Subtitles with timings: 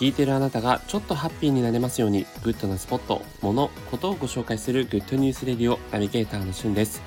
[0.00, 7.02] 聞いてるあなたがちょっとハッピーになれますように、グッドなスポット、もの、ことをご紹介する Good News Radio ナビゲーターのしゅんです。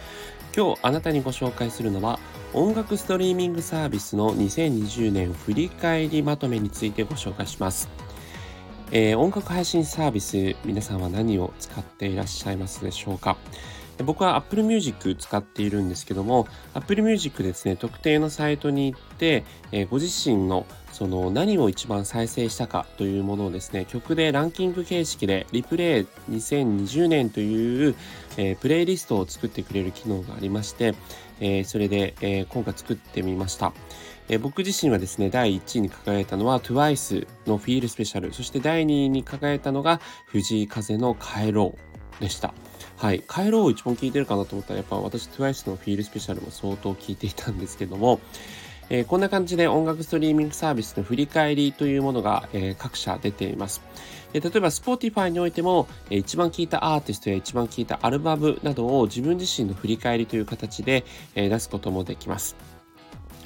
[0.55, 2.19] 今日あなたにご紹介するのは、
[2.53, 7.89] 音楽ストリーミングサービスの2020年振り返りまとめについてご紹介します。
[8.91, 13.37] えー、音楽配信サービス、皆さんは何を使っていらっしゃいますでしょうか？
[14.00, 27.96] 僕は Apple Music 使っているんですけども Apple Music ですね特定のサイトに行って、えー、ご自身のその何を一番再生したかというものをですね曲でランキング形式でリプレイ2020年という、
[28.37, 30.93] えー、プレイリストを作ってくれる機能がありまして、
[31.39, 33.73] えー、それで、えー、今回作ってみました、
[34.30, 41.75] えー、僕自身はですね第1位に輝いたのは TWICE のフィールスペシャルそして第2位に輝いたのが藤井風の帰ろ
[42.20, 42.53] うでした。
[42.97, 43.22] はい。
[43.22, 48.20] 帰ろうを一番聞いてるかなと思ったら、やっぱ私 TWICE のフィールスペシャルも相当聞いていたんですけども、
[48.89, 53.82] えー、こんな感じで音楽ストリーミングサービスの振り返りというものが、えー、各社出ています。
[54.34, 62.56] えー、例えば Spotify においても、えー、一番聴いたアーティストや一番聴いたアルバムなどを自分自身の振り返りという形で、え、出すこともできます。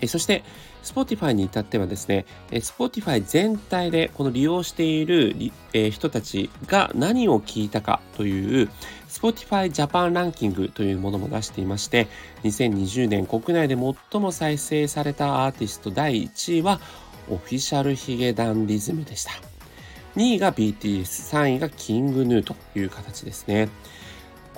[0.05, 0.43] そして、
[0.83, 5.35] Spotify に至ってはですね、Spotify 全体でこの利用している、
[5.91, 8.69] 人たちが何を聞いたかという
[9.09, 12.07] Spotify Japan ランキングというものも出していまして、
[12.43, 16.79] 2020年国内で最も再生されたアーティスト第1位は
[17.29, 19.31] オフィシャルヒゲダンディズムでした。
[20.15, 21.03] 2位が BTS、
[21.37, 23.69] 3位がキングヌーという形ですね。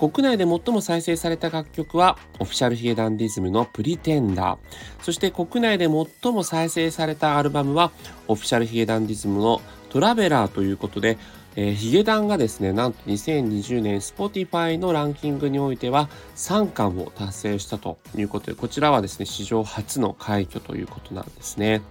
[0.00, 4.58] 国内で最も再生された楽曲は、オフィシャルヒゲダンディズムのプリテンダー。
[5.02, 5.88] そして国内で
[6.22, 7.92] 最も再生されたアルバムは、
[8.26, 11.18] オフィシャルヒゲダンディズムのトラベラーということで、
[11.54, 21.82] えー、ヒゲダンがですね、なんと2020年 Spotify のランキングにおいては3冠を達成したということで、こちらはですね、史上初の快挙ということなんですね。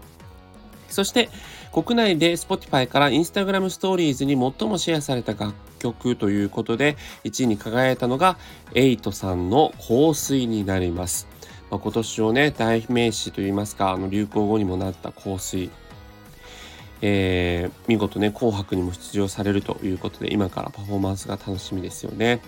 [0.90, 1.30] そして、
[1.72, 8.38] 国内で Spotify から Instagram Stories に最もシェアされた楽曲ということで、1位に輝いたのが、
[8.76, 11.28] エイトさんの香水になります。
[11.72, 15.70] まあ、今年をね、代名詞といいますか、あの流行語にもなった香水。
[17.02, 22.42] えー、見事ね、紅白にも出場されるということで、今からパフォーマンスが楽しみですよね。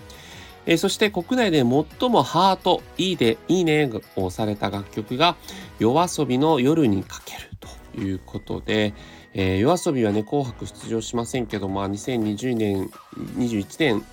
[0.66, 5.36] えー、そして国内で最もハート、いいで、いいねをされた楽曲が、
[5.78, 7.50] 夜遊びの夜にかける
[7.94, 8.92] ということで、
[9.34, 12.90] えー、夜遊びはね、紅白出場しませんけど、まあ、2020年、
[13.38, 14.04] 21年、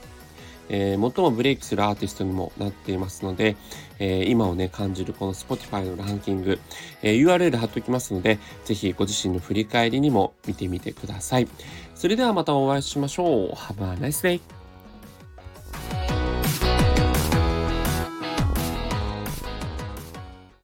[0.69, 3.57] えー、最もブレイクするアーティストにもなっていますので、
[3.97, 6.59] えー、今をね、感じるこの Spotify のランキング、
[7.01, 11.47] えー、URL 貼っておきますので、ぜひご自身の振り返りにも見てみてください。
[11.95, 13.51] それではまたお会いしましょう。
[13.53, 14.58] Have a nice day!